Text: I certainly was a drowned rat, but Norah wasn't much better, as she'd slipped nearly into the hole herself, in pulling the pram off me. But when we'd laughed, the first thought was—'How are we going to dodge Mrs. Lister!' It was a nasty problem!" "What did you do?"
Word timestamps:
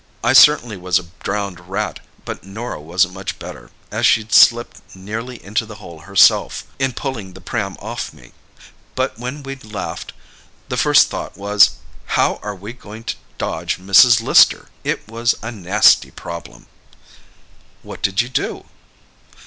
I 0.23 0.33
certainly 0.33 0.77
was 0.77 0.97
a 0.97 1.05
drowned 1.21 1.69
rat, 1.69 1.99
but 2.25 2.43
Norah 2.43 2.81
wasn't 2.81 3.13
much 3.13 3.37
better, 3.37 3.69
as 3.91 4.03
she'd 4.03 4.33
slipped 4.33 4.81
nearly 4.95 5.35
into 5.45 5.63
the 5.63 5.75
hole 5.75 5.99
herself, 5.99 6.63
in 6.79 6.93
pulling 6.93 7.33
the 7.33 7.39
pram 7.39 7.77
off 7.79 8.11
me. 8.11 8.31
But 8.95 9.19
when 9.19 9.43
we'd 9.43 9.63
laughed, 9.63 10.13
the 10.69 10.75
first 10.75 11.09
thought 11.11 11.37
was—'How 11.37 12.39
are 12.41 12.55
we 12.55 12.73
going 12.73 13.03
to 13.03 13.15
dodge 13.37 13.77
Mrs. 13.77 14.23
Lister!' 14.23 14.69
It 14.83 15.07
was 15.07 15.35
a 15.43 15.51
nasty 15.51 16.09
problem!" 16.09 16.65
"What 17.83 18.01
did 18.01 18.21
you 18.21 18.29
do?" 18.29 18.65